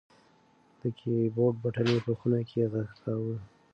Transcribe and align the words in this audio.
د 0.79 0.81
کیبورډ 0.99 1.55
بټنې 1.63 1.97
په 2.05 2.11
خونه 2.19 2.39
کې 2.49 2.69
غږ 2.73 2.89
کاوه. 3.03 3.35